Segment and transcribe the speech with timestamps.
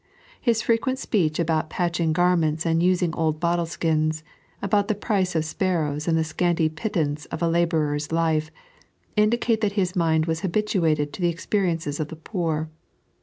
[0.41, 4.23] His frequent speech about patching garments and using old bottleekins,
[4.59, 8.49] about the price of sparrows, and the scanty pittance of a labourer's life,
[9.15, 12.71] indicate that His mind was habituated to the experiences of the poor.